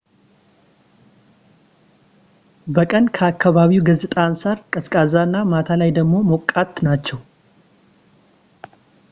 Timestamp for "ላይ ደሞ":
5.83-6.11